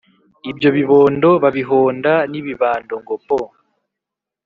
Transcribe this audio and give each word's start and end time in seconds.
ibyo 0.51 0.69
bibondo 0.77 1.29
babihonda 1.43 2.13
n’ibibando 2.31 2.95
ngo 3.01 3.15
po 3.27 3.39